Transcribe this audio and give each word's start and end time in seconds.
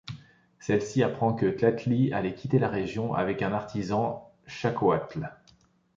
Celle-ci 0.57 1.03
apprend 1.03 1.35
que 1.35 1.45
Tlatli 1.45 2.11
allait 2.11 2.33
quitter 2.33 2.57
la 2.57 2.69
région 2.69 3.13
avec 3.13 3.43
un 3.43 3.53
artisan, 3.53 4.31
Chacoatl. 4.47 5.29